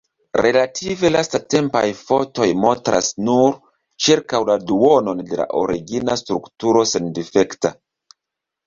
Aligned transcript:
Relative 0.43 1.11
lastatempaj 1.15 1.83
fotoj 1.99 2.47
montras 2.63 3.11
nur 3.27 3.53
ĉirkaŭ 4.07 4.43
la 4.49 4.57
duonon 4.73 5.25
de 5.31 5.41
la 5.45 5.49
origina 5.63 6.19
strukturo 6.25 6.87
sendifekta. 6.97 7.79